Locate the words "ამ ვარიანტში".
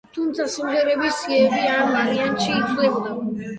1.75-2.51